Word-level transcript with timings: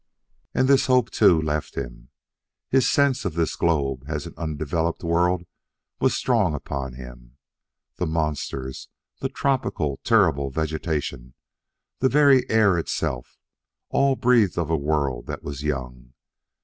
And 0.55 0.67
this 0.67 0.87
hope, 0.87 1.11
too, 1.11 1.39
left 1.39 1.75
him; 1.75 2.09
his 2.71 2.89
sense 2.89 3.23
of 3.23 3.35
this 3.35 3.55
globe 3.55 4.03
as 4.07 4.25
an 4.25 4.33
undeveloped 4.35 5.03
world 5.03 5.43
was 5.99 6.15
strong 6.15 6.55
upon 6.55 6.93
him. 6.93 7.37
The 7.97 8.07
monsters; 8.07 8.89
the 9.19 9.29
tropical, 9.29 9.99
terrible 10.03 10.49
vegetation; 10.49 11.35
the 11.99 12.09
very 12.09 12.49
air 12.49 12.79
itself 12.79 13.37
all 13.89 14.15
breathed 14.15 14.57
of 14.57 14.71
a 14.71 14.75
world 14.75 15.27
that 15.27 15.43
was 15.43 15.61
young. 15.61 16.13